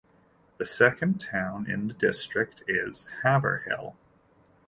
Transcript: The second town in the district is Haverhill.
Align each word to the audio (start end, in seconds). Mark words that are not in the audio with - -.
The 0.57 0.65
second 0.65 1.19
town 1.21 1.69
in 1.69 1.87
the 1.87 1.93
district 1.93 2.63
is 2.67 3.07
Haverhill. 3.21 3.95